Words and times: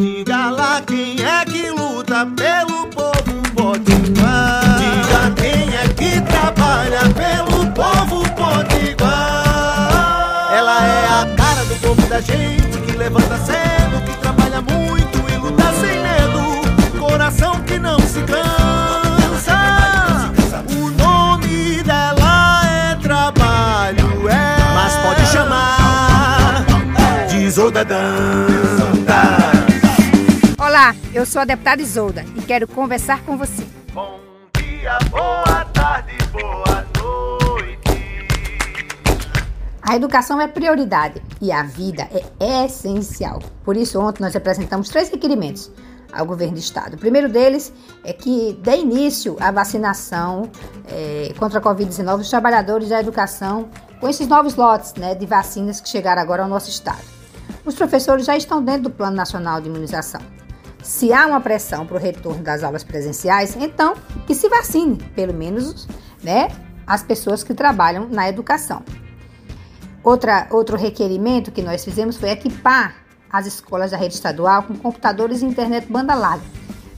Diga 0.00 0.48
lá 0.48 0.80
quem 0.80 1.22
é 1.22 1.44
que 1.44 1.68
luta 1.68 2.26
pelo 2.34 2.86
povo 2.86 3.42
potiguar. 3.54 4.78
Diga 4.78 5.30
quem 5.36 5.76
é 5.76 5.86
que 5.88 6.22
trabalha 6.22 7.00
pelo 7.10 7.70
povo 7.72 8.22
potiguar. 8.30 9.04
Ela 10.56 10.86
é 10.86 11.04
a 11.06 11.26
cara 11.36 11.62
do 11.66 11.74
povo 11.82 12.00
da 12.08 12.18
gente 12.18 12.78
que 12.78 12.92
levanta 12.96 13.36
cedo, 13.44 14.02
que 14.06 14.16
trabalha 14.22 14.62
muito 14.62 15.18
e 15.30 15.36
luta 15.36 15.70
sem 15.74 16.00
medo. 16.02 16.62
Coração 16.98 17.60
que 17.60 17.78
não 17.78 17.98
se 17.98 18.22
cansa. 18.22 19.60
O 20.78 20.90
nome 20.92 21.82
dela 21.82 22.62
é 22.64 22.94
trabalho, 22.94 24.30
é. 24.30 24.56
Mas 24.74 24.94
pode 24.94 25.26
chamar 25.26 26.64
de 27.28 27.36
Isolda. 27.44 27.84
Olá, 30.80 30.96
eu 31.12 31.26
sou 31.26 31.42
a 31.42 31.44
deputada 31.44 31.82
Isolda 31.82 32.24
e 32.34 32.40
quero 32.40 32.66
conversar 32.66 33.22
com 33.24 33.36
você. 33.36 33.66
Bom 33.92 34.18
dia, 34.56 34.98
boa 35.10 35.62
tarde, 35.74 36.16
boa 36.32 36.86
noite. 36.98 38.16
A 39.82 39.94
educação 39.94 40.40
é 40.40 40.48
prioridade 40.48 41.20
e 41.38 41.52
a 41.52 41.64
vida 41.64 42.08
é 42.40 42.64
essencial. 42.64 43.40
Por 43.62 43.76
isso, 43.76 44.00
ontem 44.00 44.22
nós 44.22 44.34
apresentamos 44.34 44.88
três 44.88 45.10
requerimentos 45.10 45.70
ao 46.10 46.24
governo 46.24 46.54
do 46.54 46.60
estado. 46.60 46.94
O 46.94 46.98
primeiro 46.98 47.28
deles 47.28 47.70
é 48.02 48.14
que 48.14 48.58
dê 48.62 48.78
início 48.78 49.36
à 49.38 49.50
vacinação 49.50 50.50
é, 50.88 51.34
contra 51.38 51.58
a 51.58 51.62
Covid-19 51.62 52.16
dos 52.16 52.30
trabalhadores 52.30 52.88
da 52.88 52.98
educação 52.98 53.68
com 54.00 54.08
esses 54.08 54.26
novos 54.26 54.54
lotes 54.54 54.94
né, 54.94 55.14
de 55.14 55.26
vacinas 55.26 55.78
que 55.78 55.90
chegaram 55.90 56.22
agora 56.22 56.42
ao 56.42 56.48
nosso 56.48 56.70
estado. 56.70 57.04
Os 57.66 57.74
professores 57.74 58.24
já 58.24 58.34
estão 58.34 58.64
dentro 58.64 58.84
do 58.84 58.90
Plano 58.90 59.14
Nacional 59.14 59.60
de 59.60 59.68
Imunização. 59.68 60.39
Se 60.82 61.12
há 61.12 61.26
uma 61.26 61.40
pressão 61.40 61.86
para 61.86 61.96
o 61.96 62.00
retorno 62.00 62.42
das 62.42 62.62
aulas 62.62 62.82
presenciais, 62.82 63.56
então 63.56 63.94
que 64.26 64.34
se 64.34 64.48
vacine, 64.48 64.96
pelo 65.14 65.34
menos, 65.34 65.86
né, 66.22 66.48
as 66.86 67.02
pessoas 67.02 67.42
que 67.42 67.54
trabalham 67.54 68.08
na 68.08 68.28
educação. 68.28 68.82
Outra, 70.02 70.46
outro 70.50 70.76
requerimento 70.76 71.52
que 71.52 71.62
nós 71.62 71.84
fizemos 71.84 72.16
foi 72.16 72.30
equipar 72.30 72.96
as 73.30 73.46
escolas 73.46 73.92
da 73.92 73.96
rede 73.96 74.14
estadual 74.14 74.62
com 74.62 74.74
computadores 74.74 75.42
e 75.42 75.44
internet 75.44 75.86
banda 75.86 76.14
larga. 76.14 76.44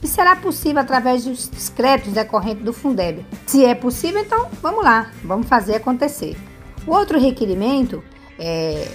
E 0.01 0.07
será 0.07 0.35
possível 0.35 0.81
através 0.81 1.23
dos 1.23 1.69
créditos 1.69 2.13
decorrentes 2.13 2.65
do 2.65 2.73
Fundeb. 2.73 3.25
Se 3.45 3.63
é 3.63 3.75
possível, 3.75 4.21
então 4.21 4.49
vamos 4.61 4.83
lá, 4.83 5.11
vamos 5.23 5.47
fazer 5.47 5.75
acontecer. 5.75 6.35
O 6.85 6.91
outro 6.91 7.19
requerimento 7.19 8.03
é 8.37 8.87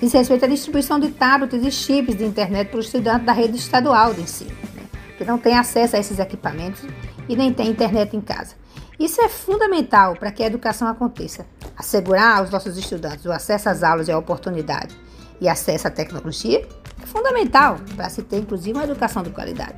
diz 0.00 0.12
respeito 0.12 0.44
à 0.44 0.48
distribuição 0.48 0.98
de 0.98 1.10
tablets 1.10 1.64
e 1.64 1.70
chips 1.70 2.16
de 2.16 2.24
internet 2.24 2.68
para 2.68 2.80
os 2.80 2.86
estudantes 2.86 3.26
da 3.26 3.32
rede 3.32 3.56
estadual 3.56 4.12
de 4.12 4.22
ensino, 4.22 4.50
né, 4.74 4.82
que 5.16 5.24
não 5.24 5.38
têm 5.38 5.56
acesso 5.56 5.96
a 5.96 5.98
esses 5.98 6.18
equipamentos 6.18 6.82
e 7.28 7.36
nem 7.36 7.52
têm 7.52 7.68
internet 7.68 8.16
em 8.16 8.20
casa. 8.20 8.54
Isso 8.98 9.20
é 9.20 9.28
fundamental 9.28 10.14
para 10.14 10.30
que 10.30 10.42
a 10.42 10.46
educação 10.46 10.86
aconteça. 10.86 11.46
Assegurar 11.76 12.38
aos 12.38 12.50
nossos 12.50 12.76
estudantes 12.78 13.24
o 13.24 13.32
acesso 13.32 13.68
às 13.68 13.82
aulas 13.82 14.06
e 14.08 14.12
a 14.12 14.18
oportunidade 14.18 14.94
e 15.40 15.48
acesso 15.48 15.88
à 15.88 15.90
tecnologia 15.90 16.66
é 17.02 17.06
fundamental 17.06 17.76
para 17.96 18.08
se 18.08 18.22
ter, 18.22 18.38
inclusive, 18.38 18.78
uma 18.78 18.84
educação 18.84 19.22
de 19.22 19.30
qualidade. 19.30 19.74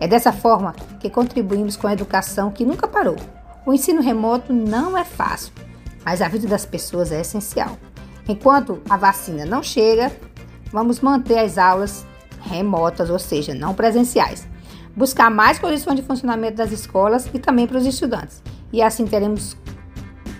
É 0.00 0.08
dessa 0.08 0.32
forma 0.32 0.74
que 0.98 1.08
contribuímos 1.08 1.76
com 1.76 1.86
a 1.86 1.92
educação 1.92 2.50
que 2.50 2.64
nunca 2.64 2.88
parou. 2.88 3.16
O 3.64 3.72
ensino 3.72 4.02
remoto 4.02 4.52
não 4.52 4.96
é 4.96 5.04
fácil, 5.04 5.52
mas 6.04 6.20
a 6.20 6.28
vida 6.28 6.48
das 6.48 6.64
pessoas 6.64 7.12
é 7.12 7.20
essencial. 7.20 7.78
Enquanto 8.30 8.80
a 8.88 8.96
vacina 8.96 9.44
não 9.44 9.60
chega, 9.60 10.12
vamos 10.72 11.00
manter 11.00 11.40
as 11.40 11.58
aulas 11.58 12.06
remotas, 12.40 13.10
ou 13.10 13.18
seja, 13.18 13.52
não 13.52 13.74
presenciais. 13.74 14.46
Buscar 14.94 15.28
mais 15.28 15.58
condições 15.58 15.96
de 15.96 16.02
funcionamento 16.02 16.58
das 16.58 16.70
escolas 16.70 17.28
e 17.34 17.40
também 17.40 17.66
para 17.66 17.78
os 17.78 17.84
estudantes. 17.84 18.40
E 18.72 18.80
assim 18.80 19.04
teremos, 19.04 19.56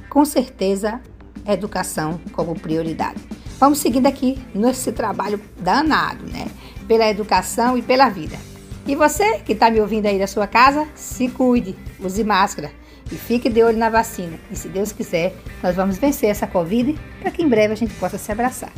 com 0.08 0.24
certeza, 0.24 1.00
educação 1.44 2.20
como 2.30 2.54
prioridade. 2.54 3.18
Vamos 3.58 3.80
seguindo 3.80 4.06
aqui 4.06 4.40
nesse 4.54 4.92
trabalho 4.92 5.40
danado, 5.58 6.24
né? 6.26 6.46
Pela 6.86 7.08
educação 7.08 7.76
e 7.76 7.82
pela 7.82 8.08
vida. 8.08 8.38
E 8.86 8.94
você 8.94 9.40
que 9.40 9.52
está 9.52 9.68
me 9.68 9.80
ouvindo 9.80 10.06
aí 10.06 10.16
da 10.16 10.28
sua 10.28 10.46
casa, 10.46 10.86
se 10.94 11.28
cuide, 11.28 11.76
use 11.98 12.22
máscara 12.22 12.70
e 13.10 13.16
fique 13.16 13.48
de 13.48 13.62
olho 13.62 13.78
na 13.78 13.90
vacina. 13.90 14.38
E 14.50 14.56
se 14.56 14.68
Deus 14.68 14.92
quiser, 14.92 15.34
nós 15.62 15.76
vamos 15.76 15.98
vencer 15.98 16.30
essa 16.30 16.46
Covid 16.46 16.98
para 17.20 17.30
que 17.30 17.42
em 17.42 17.48
breve 17.48 17.72
a 17.72 17.76
gente 17.76 17.94
possa 17.94 18.18
se 18.18 18.30
abraçar. 18.30 18.72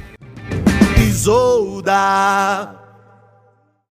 Isolda. 0.99 2.82